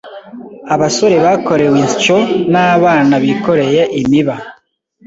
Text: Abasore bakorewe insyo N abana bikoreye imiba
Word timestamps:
Abasore 0.73 1.15
bakorewe 1.25 1.75
insyo 1.85 2.17
N 2.51 2.53
abana 2.75 3.13
bikoreye 3.23 3.81
imiba 4.01 4.35